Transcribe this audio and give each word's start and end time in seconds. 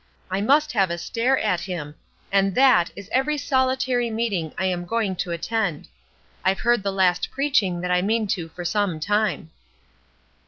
I 0.31 0.41
must 0.41 0.71
have 0.71 0.89
a 0.89 0.97
stare 0.97 1.37
at 1.37 1.59
him 1.59 1.93
and 2.31 2.55
that 2.55 2.89
is 2.95 3.07
every 3.11 3.37
solitary 3.37 4.09
meeting 4.09 4.51
I 4.57 4.65
am 4.65 4.83
going 4.87 5.15
to 5.17 5.29
attend. 5.31 5.89
I've 6.43 6.61
heard 6.61 6.81
the 6.81 6.91
last 6.91 7.29
preaching 7.29 7.81
that 7.81 7.91
I 7.91 8.01
mean 8.01 8.25
to 8.29 8.49
for 8.49 8.65
some 8.65 8.99
time." 8.99 9.51